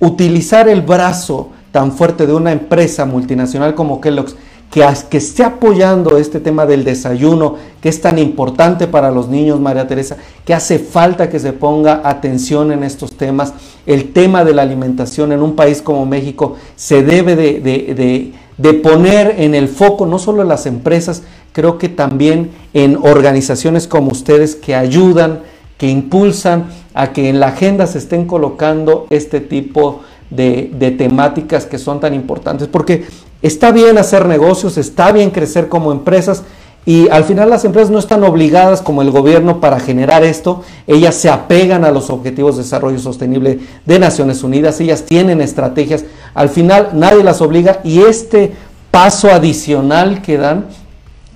utilizar 0.00 0.68
el 0.68 0.82
brazo 0.82 1.48
tan 1.72 1.92
fuerte 1.92 2.26
de 2.26 2.34
una 2.34 2.52
empresa 2.52 3.06
multinacional 3.06 3.74
como 3.74 4.02
Kellogg's 4.02 4.36
que, 4.72 5.18
esté 5.18 5.44
apoyando 5.44 6.16
este 6.16 6.40
tema 6.40 6.64
del 6.64 6.82
desayuno, 6.82 7.56
que 7.82 7.90
es 7.90 8.00
tan 8.00 8.18
importante 8.18 8.86
para 8.86 9.10
los 9.10 9.28
niños, 9.28 9.60
María 9.60 9.86
Teresa, 9.86 10.16
que 10.46 10.54
hace 10.54 10.78
falta 10.78 11.28
que 11.28 11.38
se 11.38 11.52
ponga 11.52 12.00
atención 12.04 12.72
en 12.72 12.82
estos 12.82 13.12
temas. 13.12 13.52
El 13.84 14.14
tema 14.14 14.46
de 14.46 14.54
la 14.54 14.62
alimentación 14.62 15.30
en 15.32 15.42
un 15.42 15.56
país 15.56 15.82
como 15.82 16.06
México 16.06 16.56
se 16.74 17.02
debe 17.02 17.36
de, 17.36 18.32
de 18.56 18.74
poner 18.74 19.34
en 19.38 19.54
el 19.54 19.68
foco 19.68 20.06
no 20.06 20.18
solo 20.18 20.40
en 20.40 20.48
las 20.48 20.64
empresas, 20.64 21.22
creo 21.52 21.76
que 21.76 21.90
también 21.90 22.50
en 22.72 22.96
organizaciones 22.96 23.86
como 23.86 24.10
ustedes 24.10 24.56
que 24.56 24.74
ayudan, 24.74 25.40
que 25.76 25.90
impulsan 25.90 26.68
a 26.94 27.12
que 27.12 27.28
en 27.28 27.40
la 27.40 27.48
agenda 27.48 27.86
se 27.86 27.98
estén 27.98 28.24
colocando 28.24 29.06
este 29.10 29.40
tipo 29.40 30.00
de, 30.30 30.70
de 30.72 30.92
temáticas 30.92 31.66
que 31.66 31.76
son 31.76 32.00
tan 32.00 32.14
importantes. 32.14 32.68
Porque 32.68 33.04
Está 33.42 33.72
bien 33.72 33.98
hacer 33.98 34.26
negocios, 34.26 34.78
está 34.78 35.10
bien 35.12 35.30
crecer 35.30 35.68
como 35.68 35.90
empresas 35.92 36.44
y 36.84 37.08
al 37.10 37.24
final 37.24 37.50
las 37.50 37.64
empresas 37.64 37.90
no 37.90 37.98
están 37.98 38.24
obligadas 38.24 38.82
como 38.82 39.02
el 39.02 39.10
gobierno 39.10 39.60
para 39.60 39.78
generar 39.78 40.24
esto, 40.24 40.62
ellas 40.86 41.14
se 41.14 41.28
apegan 41.28 41.84
a 41.84 41.92
los 41.92 42.10
objetivos 42.10 42.56
de 42.56 42.62
desarrollo 42.62 42.98
sostenible 42.98 43.60
de 43.86 43.98
Naciones 43.98 44.42
Unidas, 44.42 44.80
ellas 44.80 45.04
tienen 45.04 45.40
estrategias, 45.40 46.04
al 46.34 46.48
final 46.48 46.90
nadie 46.94 47.22
las 47.22 47.40
obliga 47.40 47.80
y 47.84 48.00
este 48.00 48.52
paso 48.90 49.30
adicional 49.30 50.22
que 50.22 50.38
dan 50.38 50.66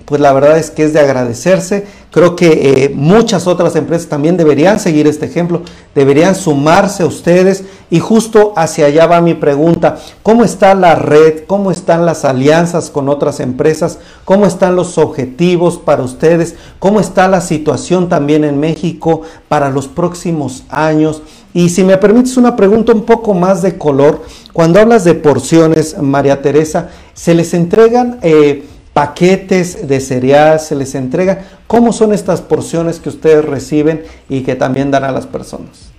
pues 0.07 0.21
la 0.21 0.31
verdad 0.31 0.57
es 0.57 0.71
que 0.71 0.85
es 0.85 0.93
de 0.93 1.01
agradecerse. 1.01 1.85
Creo 2.11 2.37
que 2.37 2.85
eh, 2.85 2.91
muchas 2.95 3.45
otras 3.45 3.75
empresas 3.75 4.07
también 4.07 4.37
deberían 4.37 4.79
seguir 4.79 5.05
este 5.05 5.25
ejemplo, 5.25 5.63
deberían 5.93 6.33
sumarse 6.33 7.03
a 7.03 7.07
ustedes 7.07 7.65
y 7.89 7.99
justo 7.99 8.53
hacia 8.55 8.85
allá 8.85 9.05
va 9.05 9.19
mi 9.19 9.33
pregunta. 9.33 9.97
¿Cómo 10.23 10.45
está 10.45 10.73
la 10.75 10.95
red? 10.95 11.43
¿Cómo 11.45 11.71
están 11.71 12.05
las 12.05 12.23
alianzas 12.23 12.89
con 12.89 13.09
otras 13.09 13.41
empresas? 13.41 13.99
¿Cómo 14.23 14.45
están 14.45 14.77
los 14.77 14.97
objetivos 14.97 15.77
para 15.77 16.03
ustedes? 16.03 16.55
¿Cómo 16.79 17.01
está 17.01 17.27
la 17.27 17.41
situación 17.41 18.07
también 18.07 18.45
en 18.45 18.61
México 18.61 19.23
para 19.49 19.69
los 19.69 19.89
próximos 19.89 20.63
años? 20.69 21.21
Y 21.53 21.67
si 21.67 21.83
me 21.83 21.97
permites 21.97 22.37
una 22.37 22.55
pregunta 22.55 22.93
un 22.93 23.03
poco 23.03 23.33
más 23.33 23.61
de 23.61 23.77
color, 23.77 24.23
cuando 24.53 24.79
hablas 24.79 25.03
de 25.03 25.15
porciones, 25.15 25.97
María 26.01 26.41
Teresa, 26.41 26.91
¿se 27.13 27.33
les 27.33 27.53
entregan... 27.53 28.19
Eh, 28.21 28.63
paquetes 28.97 29.87
de 29.87 29.99
cereal 29.99 30.59
se 30.59 30.75
les 30.75 30.95
entrega. 30.95 31.43
¿Cómo 31.67 31.93
son 31.93 32.13
estas 32.13 32.41
porciones 32.41 32.99
que 32.99 33.09
ustedes 33.09 33.45
reciben 33.45 34.01
y 34.27 34.41
que 34.41 34.55
también 34.55 34.89
dan 34.89 35.03
a 35.03 35.11
las 35.11 35.27
personas? 35.27 35.91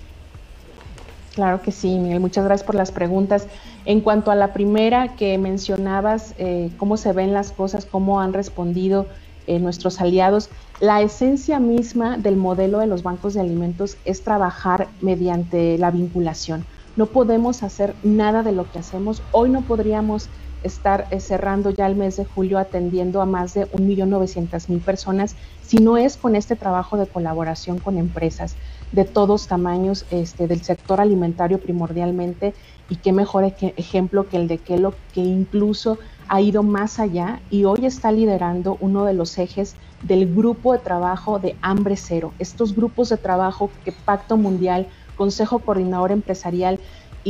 Claro 1.33 1.61
que 1.61 1.71
sí, 1.71 1.97
Miguel. 1.97 2.19
Muchas 2.19 2.43
gracias 2.43 2.65
por 2.65 2.75
las 2.75 2.91
preguntas. 2.91 3.47
En 3.85 4.01
cuanto 4.01 4.31
a 4.31 4.35
la 4.35 4.51
primera 4.51 5.15
que 5.15 5.37
mencionabas, 5.37 6.33
eh, 6.39 6.71
cómo 6.75 6.97
se 6.97 7.13
ven 7.13 7.31
las 7.31 7.53
cosas, 7.53 7.85
cómo 7.85 8.19
han 8.19 8.33
respondido 8.33 9.05
eh, 9.47 9.59
nuestros 9.59 10.01
aliados, 10.01 10.49
la 10.81 11.01
esencia 11.01 11.61
misma 11.61 12.17
del 12.17 12.35
modelo 12.35 12.79
de 12.79 12.87
los 12.87 13.01
bancos 13.01 13.33
de 13.33 13.39
alimentos 13.39 13.95
es 14.03 14.25
trabajar 14.25 14.89
mediante 14.99 15.77
la 15.77 15.89
vinculación. 15.89 16.65
No 16.97 17.05
podemos 17.05 17.63
hacer 17.63 17.95
nada 18.03 18.43
de 18.43 18.51
lo 18.51 18.69
que 18.69 18.79
hacemos. 18.79 19.21
Hoy 19.31 19.49
no 19.49 19.61
podríamos 19.61 20.27
estar 20.63 21.07
eh, 21.11 21.19
cerrando 21.19 21.69
ya 21.69 21.87
el 21.87 21.95
mes 21.95 22.17
de 22.17 22.25
julio 22.25 22.57
atendiendo 22.57 23.21
a 23.21 23.25
más 23.25 23.53
de 23.53 23.69
1.900.000 23.71 24.81
personas, 24.81 25.35
si 25.61 25.77
no 25.77 25.97
es 25.97 26.17
con 26.17 26.35
este 26.35 26.55
trabajo 26.55 26.97
de 26.97 27.07
colaboración 27.07 27.79
con 27.79 27.97
empresas 27.97 28.55
de 28.91 29.05
todos 29.05 29.47
tamaños 29.47 30.05
este, 30.11 30.47
del 30.47 30.63
sector 30.63 30.99
alimentario 30.99 31.59
primordialmente 31.59 32.53
y 32.89 32.95
qué 32.95 33.11
mejor 33.11 33.43
ejemplo 33.43 34.27
que 34.27 34.37
el 34.37 34.47
de 34.47 34.57
Kellogg 34.57 34.95
que 35.13 35.21
incluso 35.21 35.99
ha 36.27 36.41
ido 36.41 36.63
más 36.63 36.99
allá 36.99 37.41
y 37.49 37.65
hoy 37.65 37.85
está 37.85 38.11
liderando 38.11 38.77
uno 38.79 39.05
de 39.05 39.13
los 39.13 39.37
ejes 39.37 39.75
del 40.03 40.33
grupo 40.33 40.73
de 40.73 40.79
trabajo 40.79 41.39
de 41.39 41.55
hambre 41.61 41.97
cero. 41.97 42.33
Estos 42.39 42.75
grupos 42.75 43.09
de 43.09 43.17
trabajo 43.17 43.69
que 43.83 43.91
Pacto 43.91 44.37
Mundial, 44.37 44.87
Consejo 45.15 45.59
Coordinador 45.59 46.11
Empresarial 46.11 46.79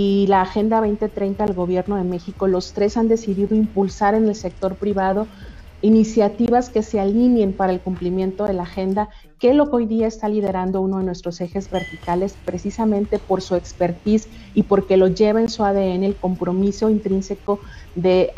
y 0.01 0.27
la 0.27 0.41
Agenda 0.41 0.77
2030 0.77 1.46
del 1.46 1.53
Gobierno 1.53 1.98
de 1.98 2.06
México, 2.06 2.48
los 2.48 2.72
tres 2.72 2.96
han 2.96 3.10
decidido 3.10 3.53
impulsar 3.56 4.15
en 4.15 4.29
el 4.29 4.36
sector 4.36 4.77
privado 4.77 5.29
iniciativas 5.81 6.69
que 6.69 6.83
se 6.83 7.00
alineen 7.00 7.53
para 7.53 7.71
el 7.71 7.79
cumplimiento 7.79 8.45
de 8.45 8.53
la 8.53 8.63
agenda 8.63 9.09
que 9.39 9.53
lo 9.53 9.69
que 9.69 9.77
hoy 9.77 9.86
día 9.86 10.05
está 10.07 10.27
liderando 10.27 10.81
uno 10.81 10.98
de 10.98 11.05
nuestros 11.05 11.39
ejes 11.39 11.71
verticales 11.71 12.36
precisamente 12.43 13.19
por 13.19 13.41
su 13.41 13.55
expertise 13.55 14.27
y 14.53 14.63
porque 14.63 14.98
lo 14.98 15.07
lleva 15.07 15.39
en 15.39 15.48
su 15.48 15.63
ADN 15.63 16.03
el 16.03 16.17
compromiso 16.17 16.89
intrínseco 16.89 17.59
de, 17.95 18.33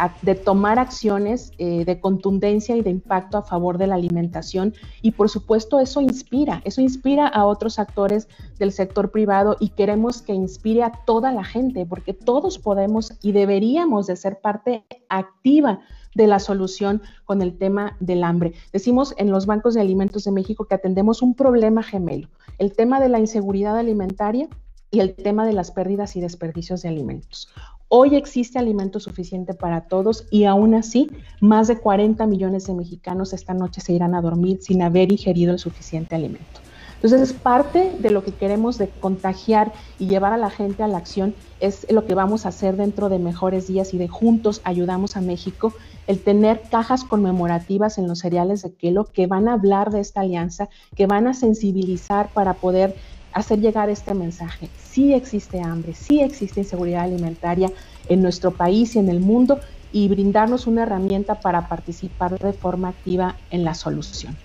tomar 0.45 0.77
acciones 0.77 1.51
eh, 1.57 1.85
de 1.85 1.99
contundencia 1.99 2.75
y 2.75 2.83
de 2.83 2.91
impacto 2.91 3.39
a 3.39 3.41
favor 3.41 3.79
de 3.79 3.87
la 3.87 3.95
alimentación. 3.95 4.75
Y 5.01 5.11
por 5.11 5.29
supuesto 5.29 5.79
eso 5.79 6.01
inspira, 6.01 6.61
eso 6.65 6.81
inspira 6.81 7.27
a 7.27 7.45
otros 7.45 7.79
actores 7.79 8.27
del 8.59 8.71
sector 8.71 9.09
privado 9.09 9.57
y 9.59 9.69
queremos 9.69 10.21
que 10.21 10.33
inspire 10.33 10.83
a 10.83 10.91
toda 10.91 11.31
la 11.31 11.43
gente 11.43 11.85
porque 11.87 12.13
todos 12.13 12.59
podemos 12.59 13.13
y 13.23 13.31
deberíamos 13.31 14.05
de 14.05 14.15
ser 14.15 14.39
parte 14.39 14.85
activa 15.09 15.79
de 16.15 16.27
la 16.27 16.39
solución 16.39 17.01
con 17.25 17.41
el 17.41 17.57
tema 17.57 17.95
del 17.99 18.23
hambre. 18.23 18.53
Decimos 18.73 19.13
en 19.17 19.31
los 19.31 19.45
bancos 19.45 19.73
de 19.73 19.81
alimentos 19.81 20.23
de 20.23 20.31
México 20.31 20.65
que 20.65 20.75
atendemos 20.75 21.21
un 21.21 21.35
problema 21.35 21.83
gemelo, 21.83 22.27
el 22.57 22.73
tema 22.73 22.99
de 22.99 23.09
la 23.09 23.19
inseguridad 23.19 23.77
alimentaria 23.77 24.47
y 24.91 24.99
el 24.99 25.15
tema 25.15 25.45
de 25.45 25.53
las 25.53 25.71
pérdidas 25.71 26.15
y 26.15 26.21
desperdicios 26.21 26.81
de 26.81 26.89
alimentos. 26.89 27.49
Hoy 27.87 28.15
existe 28.15 28.57
alimento 28.57 28.99
suficiente 29.01 29.53
para 29.53 29.81
todos 29.81 30.25
y 30.31 30.45
aún 30.45 30.75
así 30.75 31.11
más 31.41 31.67
de 31.67 31.77
40 31.77 32.25
millones 32.25 32.65
de 32.67 32.73
mexicanos 32.73 33.33
esta 33.33 33.53
noche 33.53 33.81
se 33.81 33.91
irán 33.91 34.15
a 34.15 34.21
dormir 34.21 34.59
sin 34.61 34.81
haber 34.81 35.11
ingerido 35.11 35.51
el 35.51 35.59
suficiente 35.59 36.15
alimento. 36.15 36.61
Entonces 37.03 37.31
es 37.31 37.33
parte 37.33 37.95
de 37.97 38.11
lo 38.11 38.23
que 38.23 38.31
queremos 38.31 38.77
de 38.77 38.87
contagiar 38.87 39.73
y 39.97 40.07
llevar 40.07 40.33
a 40.33 40.37
la 40.37 40.51
gente 40.51 40.83
a 40.83 40.87
la 40.87 40.99
acción, 40.99 41.33
es 41.59 41.91
lo 41.91 42.05
que 42.05 42.13
vamos 42.13 42.45
a 42.45 42.49
hacer 42.49 42.75
dentro 42.77 43.09
de 43.09 43.17
mejores 43.17 43.67
días 43.67 43.95
y 43.95 43.97
de 43.97 44.07
juntos 44.07 44.61
ayudamos 44.65 45.17
a 45.17 45.21
México, 45.21 45.73
el 46.05 46.23
tener 46.23 46.61
cajas 46.69 47.03
conmemorativas 47.03 47.97
en 47.97 48.07
los 48.07 48.19
cereales 48.19 48.61
de 48.61 48.75
Kelo 48.75 49.05
que 49.05 49.25
van 49.25 49.47
a 49.47 49.53
hablar 49.53 49.89
de 49.89 49.99
esta 49.99 50.21
alianza, 50.21 50.69
que 50.95 51.07
van 51.07 51.25
a 51.25 51.33
sensibilizar 51.33 52.33
para 52.33 52.59
poder 52.59 52.95
hacer 53.33 53.59
llegar 53.61 53.89
este 53.89 54.13
mensaje. 54.13 54.69
Sí 54.75 55.11
existe 55.15 55.59
hambre, 55.59 55.95
sí 55.95 56.21
existe 56.21 56.59
inseguridad 56.59 57.01
alimentaria 57.01 57.71
en 58.09 58.21
nuestro 58.21 58.55
país 58.57 58.95
y 58.95 58.99
en 58.99 59.09
el 59.09 59.21
mundo 59.21 59.59
y 59.91 60.07
brindarnos 60.07 60.67
una 60.67 60.83
herramienta 60.83 61.41
para 61.41 61.67
participar 61.67 62.37
de 62.37 62.53
forma 62.53 62.89
activa 62.89 63.39
en 63.49 63.63
la 63.63 63.73
solución. 63.73 64.37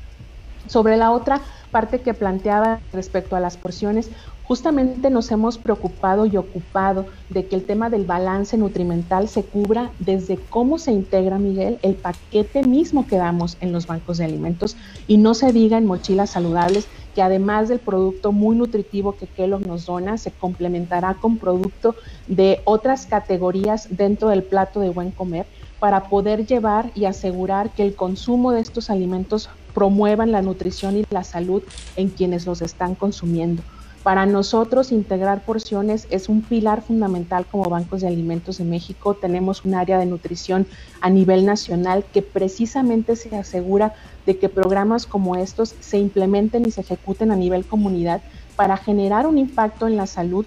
Sobre 0.69 0.97
la 0.97 1.13
otra 1.13 1.41
parte 1.71 2.01
que 2.01 2.15
planteaba 2.15 2.81
respecto 2.93 3.37
a 3.37 3.41
las 3.41 3.57
porciones, 3.57 4.11
justamente 4.45 5.11
nos 5.11 5.31
hemos 5.33 5.59
preocupado 5.59 6.27
y 6.27 6.37
ocupado 6.37 7.07
de 7.31 7.47
que 7.47 7.57
el 7.57 7.65
tema 7.65 7.91
del 7.91 8.05
balance 8.05 8.57
nutrimental 8.57 9.29
se 9.29 9.43
cubra 9.43 9.91
desde 9.99 10.39
cómo 10.49 10.79
se 10.79 10.93
integra, 10.93 11.39
Miguel, 11.39 11.79
el 11.83 11.95
paquete 11.95 12.63
mismo 12.63 13.07
que 13.07 13.17
damos 13.17 13.57
en 13.61 13.73
los 13.73 13.87
bancos 13.87 14.19
de 14.19 14.25
alimentos. 14.25 14.77
Y 15.09 15.19
no 15.19 15.35
se 15.35 15.53
diga 15.53 15.79
en 15.79 15.87
mochilas 15.87 16.31
saludables 16.31 16.87
que 17.15 17.23
además 17.23 17.69
del 17.69 17.79
producto 17.79 18.31
muy 18.31 18.57
nutritivo 18.57 19.17
que 19.17 19.27
Kellogg 19.27 19.67
nos 19.67 19.87
dona, 19.87 20.19
se 20.19 20.31
complementará 20.31 21.15
con 21.15 21.39
producto 21.39 21.97
de 22.27 22.61
otras 22.65 23.07
categorías 23.07 23.89
dentro 23.91 24.29
del 24.29 24.43
plato 24.43 24.81
de 24.81 24.91
buen 24.91 25.11
comer 25.11 25.47
para 25.87 26.09
poder 26.09 26.47
llevar 26.47 26.91
y 26.97 27.05
asegurar 27.05 27.71
que 27.71 27.85
el 27.85 27.95
consumo 27.95 28.51
de 28.51 28.59
estos 28.61 28.91
alimentos 28.91 29.49
promuevan 29.73 30.33
la 30.33 30.43
nutrición 30.43 30.97
y 30.97 31.05
la 31.11 31.23
salud 31.23 31.63
en 31.95 32.09
quienes 32.09 32.45
los 32.45 32.61
están 32.61 32.97
consumiendo. 32.97 33.63
Para 34.03 34.27
nosotros 34.27 34.91
integrar 34.91 35.45
porciones 35.45 36.09
es 36.11 36.29
un 36.29 36.43
pilar 36.43 36.83
fundamental 36.83 37.47
como 37.47 37.71
bancos 37.71 38.01
de 38.01 38.09
alimentos 38.09 38.59
de 38.59 38.65
México. 38.65 39.15
Tenemos 39.15 39.65
un 39.65 39.77
área 39.77 39.97
de 40.01 40.07
nutrición 40.07 40.67
a 41.01 41.09
nivel 41.09 41.47
nacional 41.47 42.05
que 42.13 42.21
precisamente 42.21 43.15
se 43.15 43.37
asegura 43.37 43.95
de 44.27 44.41
que 44.41 44.49
programas 44.49 45.07
como 45.07 45.37
estos 45.37 45.77
se 45.79 45.99
implementen 45.99 46.67
y 46.67 46.73
se 46.73 46.81
ejecuten 46.81 47.31
a 47.31 47.37
nivel 47.37 47.65
comunidad 47.65 48.23
para 48.57 48.77
generar 48.77 49.25
un 49.29 49.39
impacto 49.39 49.87
en 49.87 49.97
la 49.97 50.09
salud 50.09 50.47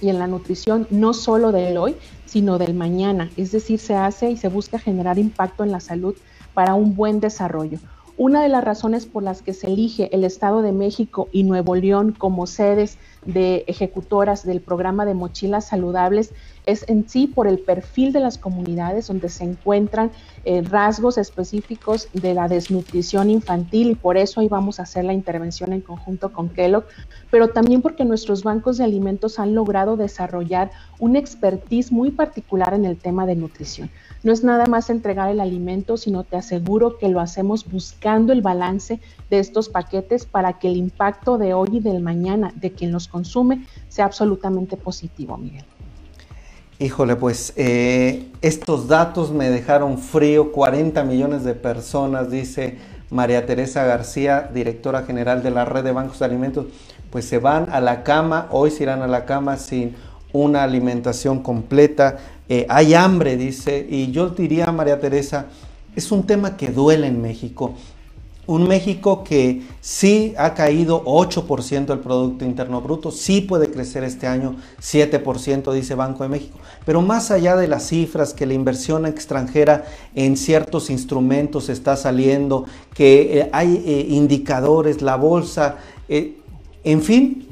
y 0.00 0.08
en 0.08 0.18
la 0.18 0.26
nutrición 0.26 0.86
no 0.90 1.12
solo 1.12 1.52
del 1.52 1.76
hoy, 1.76 1.96
sino 2.28 2.58
del 2.58 2.74
mañana. 2.74 3.30
Es 3.36 3.52
decir, 3.52 3.80
se 3.80 3.94
hace 3.94 4.30
y 4.30 4.36
se 4.36 4.48
busca 4.48 4.78
generar 4.78 5.18
impacto 5.18 5.64
en 5.64 5.72
la 5.72 5.80
salud 5.80 6.14
para 6.52 6.74
un 6.74 6.94
buen 6.94 7.20
desarrollo. 7.20 7.78
Una 8.18 8.42
de 8.42 8.48
las 8.48 8.64
razones 8.64 9.06
por 9.06 9.22
las 9.22 9.42
que 9.42 9.54
se 9.54 9.68
elige 9.68 10.12
el 10.12 10.24
Estado 10.24 10.60
de 10.60 10.72
México 10.72 11.28
y 11.30 11.44
Nuevo 11.44 11.76
León 11.76 12.10
como 12.10 12.48
sedes 12.48 12.98
de 13.24 13.62
ejecutoras 13.68 14.44
del 14.44 14.60
programa 14.60 15.06
de 15.06 15.14
mochilas 15.14 15.68
saludables 15.68 16.32
es 16.66 16.84
en 16.88 17.08
sí 17.08 17.28
por 17.28 17.46
el 17.46 17.60
perfil 17.60 18.12
de 18.12 18.18
las 18.18 18.36
comunidades 18.36 19.06
donde 19.06 19.28
se 19.28 19.44
encuentran 19.44 20.10
eh, 20.44 20.62
rasgos 20.62 21.16
específicos 21.16 22.08
de 22.12 22.34
la 22.34 22.48
desnutrición 22.48 23.30
infantil 23.30 23.90
y 23.92 23.94
por 23.94 24.16
eso 24.16 24.40
ahí 24.40 24.48
vamos 24.48 24.80
a 24.80 24.82
hacer 24.82 25.04
la 25.04 25.12
intervención 25.12 25.72
en 25.72 25.80
conjunto 25.80 26.32
con 26.32 26.48
Kellogg, 26.48 26.86
pero 27.30 27.50
también 27.50 27.82
porque 27.82 28.04
nuestros 28.04 28.42
bancos 28.42 28.78
de 28.78 28.84
alimentos 28.84 29.38
han 29.38 29.54
logrado 29.54 29.96
desarrollar 29.96 30.72
un 30.98 31.14
expertise 31.14 31.92
muy 31.92 32.10
particular 32.10 32.74
en 32.74 32.84
el 32.84 32.96
tema 32.98 33.26
de 33.26 33.36
nutrición. 33.36 33.90
No 34.22 34.32
es 34.32 34.42
nada 34.42 34.66
más 34.66 34.90
entregar 34.90 35.30
el 35.30 35.40
alimento, 35.40 35.96
sino 35.96 36.24
te 36.24 36.36
aseguro 36.36 36.98
que 36.98 37.08
lo 37.08 37.20
hacemos 37.20 37.64
buscando 37.70 38.32
el 38.32 38.42
balance 38.42 39.00
de 39.30 39.38
estos 39.38 39.68
paquetes 39.68 40.26
para 40.26 40.58
que 40.58 40.68
el 40.68 40.76
impacto 40.76 41.38
de 41.38 41.54
hoy 41.54 41.68
y 41.72 41.80
del 41.80 42.02
mañana 42.02 42.52
de 42.56 42.72
quien 42.72 42.90
los 42.90 43.06
consume 43.06 43.66
sea 43.88 44.06
absolutamente 44.06 44.76
positivo, 44.76 45.36
Miguel. 45.36 45.64
Híjole, 46.80 47.16
pues 47.16 47.52
eh, 47.56 48.28
estos 48.40 48.86
datos 48.86 49.32
me 49.32 49.50
dejaron 49.50 49.98
frío. 49.98 50.52
40 50.52 51.02
millones 51.04 51.42
de 51.42 51.54
personas, 51.54 52.30
dice 52.30 52.78
María 53.10 53.46
Teresa 53.46 53.84
García, 53.84 54.48
directora 54.54 55.02
general 55.02 55.42
de 55.42 55.50
la 55.50 55.64
red 55.64 55.82
de 55.82 55.92
bancos 55.92 56.20
de 56.20 56.26
alimentos, 56.26 56.66
pues 57.10 57.24
se 57.24 57.38
van 57.38 57.68
a 57.70 57.80
la 57.80 58.04
cama, 58.04 58.46
hoy 58.50 58.70
se 58.70 58.84
irán 58.84 59.02
a 59.02 59.08
la 59.08 59.24
cama 59.24 59.56
sin 59.56 59.96
una 60.32 60.62
alimentación 60.62 61.42
completa. 61.42 62.18
Eh, 62.48 62.64
hay 62.68 62.94
hambre, 62.94 63.36
dice, 63.36 63.86
y 63.88 64.10
yo 64.10 64.30
diría, 64.30 64.72
María 64.72 64.98
Teresa, 64.98 65.46
es 65.94 66.10
un 66.10 66.24
tema 66.24 66.56
que 66.56 66.68
duele 66.68 67.06
en 67.06 67.20
México. 67.20 67.74
Un 68.46 68.66
México 68.66 69.22
que 69.22 69.62
sí 69.82 70.32
ha 70.38 70.54
caído 70.54 71.04
8% 71.04 71.84
del 71.84 71.98
Producto 71.98 72.46
Interno 72.46 72.80
Bruto, 72.80 73.10
sí 73.10 73.42
puede 73.42 73.70
crecer 73.70 74.04
este 74.04 74.26
año 74.26 74.56
7%, 74.80 75.70
dice 75.74 75.94
Banco 75.94 76.22
de 76.22 76.30
México. 76.30 76.58
Pero 76.86 77.02
más 77.02 77.30
allá 77.30 77.56
de 77.56 77.68
las 77.68 77.88
cifras, 77.88 78.32
que 78.32 78.46
la 78.46 78.54
inversión 78.54 79.04
extranjera 79.04 79.84
en 80.14 80.38
ciertos 80.38 80.88
instrumentos 80.88 81.68
está 81.68 81.96
saliendo, 81.96 82.64
que 82.94 83.40
eh, 83.40 83.50
hay 83.52 83.82
eh, 83.84 84.06
indicadores, 84.08 85.02
la 85.02 85.16
bolsa, 85.16 85.76
en 86.08 87.02
fin, 87.02 87.46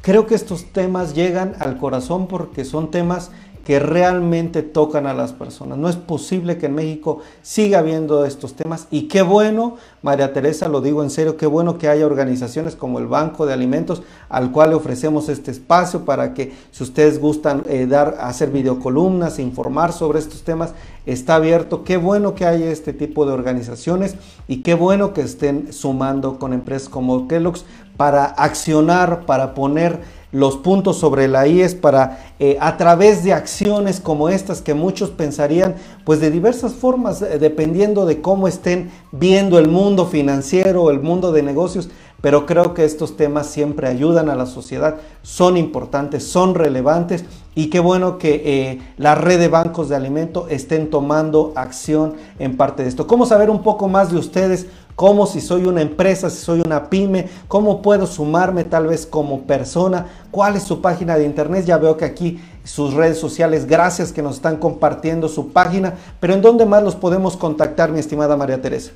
creo 0.00 0.28
que 0.28 0.36
estos 0.36 0.66
temas 0.66 1.16
llegan 1.16 1.56
al 1.58 1.76
corazón 1.76 2.28
porque 2.28 2.64
son 2.64 2.92
temas 2.92 3.32
que 3.66 3.80
realmente 3.80 4.62
tocan 4.62 5.08
a 5.08 5.12
las 5.12 5.32
personas. 5.32 5.76
No 5.76 5.88
es 5.88 5.96
posible 5.96 6.56
que 6.56 6.66
en 6.66 6.76
México 6.76 7.18
siga 7.42 7.80
habiendo 7.80 8.24
estos 8.24 8.54
temas 8.54 8.86
y 8.92 9.08
qué 9.08 9.22
bueno, 9.22 9.74
María 10.02 10.32
Teresa, 10.32 10.68
lo 10.68 10.80
digo 10.80 11.02
en 11.02 11.10
serio, 11.10 11.36
qué 11.36 11.46
bueno 11.46 11.76
que 11.76 11.88
haya 11.88 12.06
organizaciones 12.06 12.76
como 12.76 13.00
el 13.00 13.08
Banco 13.08 13.44
de 13.44 13.54
Alimentos 13.54 14.04
al 14.28 14.52
cual 14.52 14.70
le 14.70 14.76
ofrecemos 14.76 15.28
este 15.28 15.50
espacio 15.50 16.04
para 16.04 16.32
que 16.32 16.52
si 16.70 16.84
ustedes 16.84 17.18
gustan 17.18 17.64
eh, 17.68 17.86
dar, 17.88 18.18
hacer 18.20 18.52
videocolumnas, 18.52 19.40
informar 19.40 19.92
sobre 19.92 20.20
estos 20.20 20.44
temas, 20.44 20.72
está 21.04 21.34
abierto. 21.34 21.82
Qué 21.82 21.96
bueno 21.96 22.36
que 22.36 22.46
haya 22.46 22.70
este 22.70 22.92
tipo 22.92 23.26
de 23.26 23.32
organizaciones 23.32 24.14
y 24.46 24.62
qué 24.62 24.74
bueno 24.74 25.12
que 25.12 25.22
estén 25.22 25.72
sumando 25.72 26.38
con 26.38 26.52
empresas 26.52 26.88
como 26.88 27.26
Kellogg's 27.26 27.64
para 27.96 28.26
accionar, 28.26 29.26
para 29.26 29.54
poner 29.54 30.00
los 30.32 30.56
puntos 30.56 30.98
sobre 30.98 31.28
la 31.28 31.46
I 31.46 31.62
es 31.62 31.74
para, 31.74 32.18
eh, 32.38 32.56
a 32.60 32.76
través 32.76 33.22
de 33.24 33.32
acciones 33.32 34.00
como 34.00 34.28
estas 34.28 34.60
que 34.60 34.74
muchos 34.74 35.10
pensarían, 35.10 35.76
pues 36.04 36.20
de 36.20 36.30
diversas 36.30 36.74
formas, 36.74 37.22
eh, 37.22 37.38
dependiendo 37.38 38.06
de 38.06 38.20
cómo 38.20 38.48
estén 38.48 38.90
viendo 39.12 39.58
el 39.58 39.68
mundo 39.68 40.06
financiero, 40.06 40.90
el 40.90 41.00
mundo 41.00 41.32
de 41.32 41.42
negocios, 41.42 41.88
pero 42.20 42.46
creo 42.46 42.74
que 42.74 42.84
estos 42.84 43.16
temas 43.16 43.46
siempre 43.46 43.88
ayudan 43.88 44.28
a 44.28 44.34
la 44.34 44.46
sociedad, 44.46 44.96
son 45.22 45.56
importantes, 45.56 46.24
son 46.24 46.54
relevantes 46.54 47.24
y 47.54 47.70
qué 47.70 47.80
bueno 47.80 48.18
que 48.18 48.42
eh, 48.44 48.80
la 48.96 49.14
red 49.14 49.38
de 49.38 49.48
bancos 49.48 49.88
de 49.88 49.96
alimento 49.96 50.46
estén 50.48 50.90
tomando 50.90 51.52
acción 51.56 52.14
en 52.38 52.56
parte 52.56 52.82
de 52.82 52.88
esto. 52.88 53.06
¿Cómo 53.06 53.26
saber 53.26 53.50
un 53.50 53.62
poco 53.62 53.88
más 53.88 54.10
de 54.10 54.18
ustedes? 54.18 54.66
cómo 54.96 55.26
si 55.26 55.40
soy 55.42 55.66
una 55.66 55.82
empresa, 55.82 56.28
si 56.30 56.38
soy 56.38 56.62
una 56.64 56.90
pyme, 56.90 57.28
cómo 57.46 57.82
puedo 57.82 58.06
sumarme 58.06 58.64
tal 58.64 58.88
vez 58.88 59.06
como 59.06 59.42
persona, 59.42 60.06
cuál 60.30 60.56
es 60.56 60.64
su 60.64 60.80
página 60.80 61.16
de 61.16 61.24
internet. 61.24 61.66
Ya 61.66 61.76
veo 61.76 61.96
que 61.96 62.06
aquí 62.06 62.40
sus 62.64 62.94
redes 62.94 63.18
sociales, 63.18 63.66
gracias 63.66 64.10
que 64.10 64.22
nos 64.22 64.36
están 64.36 64.56
compartiendo 64.56 65.28
su 65.28 65.52
página, 65.52 65.94
pero 66.18 66.34
¿en 66.34 66.42
dónde 66.42 66.66
más 66.66 66.82
los 66.82 66.96
podemos 66.96 67.36
contactar, 67.36 67.92
mi 67.92 68.00
estimada 68.00 68.36
María 68.36 68.60
Teresa? 68.60 68.90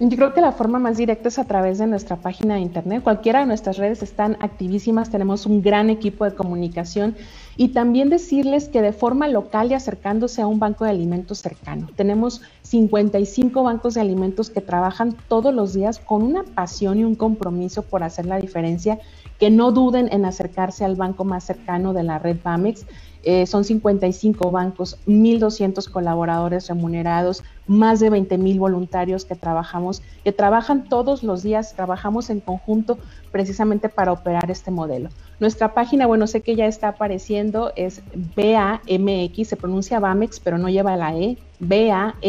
Yo 0.00 0.16
creo 0.16 0.34
que 0.34 0.40
la 0.40 0.50
forma 0.50 0.80
más 0.80 0.96
directa 0.96 1.28
es 1.28 1.38
a 1.38 1.44
través 1.44 1.78
de 1.78 1.86
nuestra 1.86 2.16
página 2.16 2.54
de 2.54 2.60
internet. 2.60 3.02
Cualquiera 3.04 3.40
de 3.40 3.46
nuestras 3.46 3.76
redes 3.76 4.02
están 4.02 4.36
activísimas, 4.40 5.10
tenemos 5.10 5.46
un 5.46 5.62
gran 5.62 5.88
equipo 5.88 6.24
de 6.24 6.34
comunicación 6.34 7.14
y 7.56 7.68
también 7.68 8.08
decirles 8.08 8.68
que 8.68 8.82
de 8.82 8.92
forma 8.92 9.28
local 9.28 9.70
y 9.70 9.74
acercándose 9.74 10.42
a 10.42 10.46
un 10.46 10.58
banco 10.58 10.84
de 10.84 10.90
alimentos 10.90 11.38
cercano. 11.38 11.88
Tenemos 11.96 12.42
55 12.62 13.62
bancos 13.62 13.94
de 13.94 14.00
alimentos 14.00 14.50
que 14.50 14.60
trabajan 14.60 15.16
todos 15.28 15.54
los 15.54 15.74
días 15.74 15.98
con 15.98 16.22
una 16.22 16.44
pasión 16.44 16.98
y 16.98 17.04
un 17.04 17.14
compromiso 17.14 17.82
por 17.82 18.02
hacer 18.02 18.26
la 18.26 18.38
diferencia, 18.38 18.98
que 19.38 19.50
no 19.50 19.72
duden 19.72 20.08
en 20.12 20.24
acercarse 20.24 20.84
al 20.84 20.96
banco 20.96 21.24
más 21.24 21.44
cercano 21.44 21.92
de 21.92 22.02
la 22.04 22.18
red 22.18 22.36
BAMEX. 22.42 22.86
Eh, 23.26 23.46
son 23.46 23.64
55 23.64 24.50
bancos, 24.50 24.98
1.200 25.06 25.90
colaboradores 25.90 26.68
remunerados, 26.68 27.42
más 27.66 27.98
de 28.00 28.10
20.000 28.10 28.58
voluntarios 28.58 29.24
que 29.24 29.34
trabajamos, 29.34 30.02
que 30.22 30.32
trabajan 30.32 30.88
todos 30.90 31.22
los 31.22 31.42
días, 31.42 31.74
trabajamos 31.74 32.28
en 32.28 32.40
conjunto 32.40 32.98
precisamente 33.32 33.88
para 33.88 34.12
operar 34.12 34.50
este 34.50 34.70
modelo. 34.70 35.08
Nuestra 35.40 35.72
página, 35.72 36.06
bueno, 36.06 36.26
sé 36.26 36.42
que 36.42 36.54
ya 36.54 36.66
está 36.66 36.88
apareciendo, 36.88 37.43
es 37.76 38.02
BAMX, 38.36 39.48
se 39.48 39.56
pronuncia 39.56 40.00
BAMX, 40.00 40.40
pero 40.40 40.58
no 40.58 40.68
lleva 40.68 40.96
la 40.96 41.16
E, 41.16 41.36
bamx.org.mx 41.58 42.22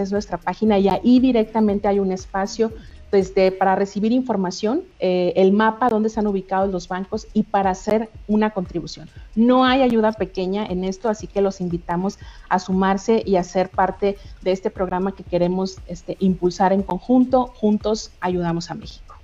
es 0.00 0.12
nuestra 0.12 0.38
página 0.38 0.78
y 0.78 0.88
ahí 0.88 1.20
directamente 1.20 1.88
hay 1.88 1.98
un 1.98 2.12
espacio 2.12 2.72
desde 3.12 3.52
para 3.52 3.76
recibir 3.76 4.10
información, 4.10 4.84
eh, 4.98 5.34
el 5.36 5.52
mapa 5.52 5.90
donde 5.90 6.08
están 6.08 6.26
ubicados 6.26 6.72
los 6.72 6.88
bancos 6.88 7.26
y 7.34 7.42
para 7.42 7.70
hacer 7.70 8.08
una 8.26 8.50
contribución. 8.50 9.08
No 9.36 9.66
hay 9.66 9.82
ayuda 9.82 10.12
pequeña 10.12 10.64
en 10.64 10.82
esto, 10.82 11.10
así 11.10 11.26
que 11.26 11.42
los 11.42 11.60
invitamos 11.60 12.18
a 12.48 12.58
sumarse 12.58 13.22
y 13.26 13.36
a 13.36 13.44
ser 13.44 13.68
parte 13.68 14.16
de 14.40 14.52
este 14.52 14.70
programa 14.70 15.12
que 15.12 15.24
queremos 15.24 15.76
este, 15.86 16.16
impulsar 16.20 16.72
en 16.72 16.82
conjunto. 16.82 17.52
Juntos 17.54 18.12
ayudamos 18.20 18.70
a 18.70 18.74
México. 18.74 19.14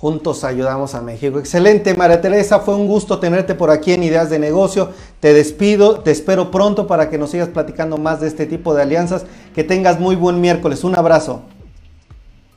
Juntos 0.00 0.44
ayudamos 0.44 0.94
a 0.94 1.00
México. 1.00 1.40
Excelente, 1.40 1.92
María 1.94 2.20
Teresa. 2.20 2.60
Fue 2.60 2.76
un 2.76 2.86
gusto 2.86 3.18
tenerte 3.18 3.56
por 3.56 3.72
aquí 3.72 3.92
en 3.92 4.04
Ideas 4.04 4.30
de 4.30 4.38
Negocio. 4.38 4.90
Te 5.18 5.34
despido, 5.34 5.98
te 5.98 6.12
espero 6.12 6.52
pronto 6.52 6.86
para 6.86 7.10
que 7.10 7.18
nos 7.18 7.30
sigas 7.30 7.48
platicando 7.48 7.98
más 7.98 8.20
de 8.20 8.28
este 8.28 8.46
tipo 8.46 8.74
de 8.74 8.82
alianzas. 8.82 9.26
Que 9.56 9.64
tengas 9.64 9.98
muy 9.98 10.14
buen 10.14 10.40
miércoles. 10.40 10.84
Un 10.84 10.94
abrazo. 10.94 11.42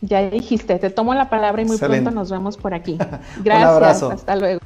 Ya 0.02 0.30
dijiste, 0.30 0.78
te 0.78 0.92
tomo 0.92 1.16
la 1.16 1.32
palabra 1.32 1.64
y 1.64 1.66
muy 1.66 1.80
pronto 1.80 2.12
nos 2.12 2.30
vemos 2.30 2.58
por 2.58 2.76
aquí. 2.76 3.00
Gracias. 3.44 3.70
Un 3.70 3.76
abrazo. 3.76 4.12
Hasta 4.12 4.36
luego. 4.36 4.60